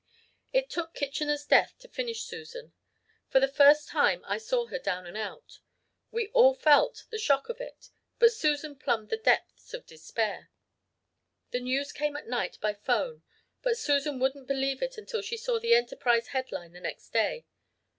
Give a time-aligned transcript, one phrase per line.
[0.51, 2.73] "It took Kitchener's death to finish Susan.
[3.29, 5.59] For the first time I saw her down and out.
[6.09, 10.49] We all felt the shock of it but Susan plumbed the depths of despair.
[11.51, 13.21] The news came at night by 'phone
[13.61, 17.45] but Susan wouldn't believe it until she saw the Enterprise headline the next day.